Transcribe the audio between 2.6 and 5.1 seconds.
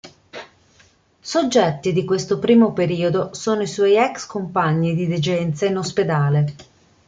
periodo sono i suoi ex compagni di